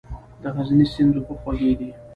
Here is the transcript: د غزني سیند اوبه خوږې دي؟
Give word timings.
د 0.41 0.43
غزني 0.55 0.85
سیند 0.93 1.13
اوبه 1.17 1.33
خوږې 1.41 1.71
دي؟ 1.79 1.89